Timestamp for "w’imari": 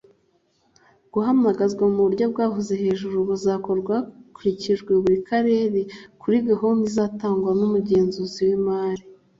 8.47-9.03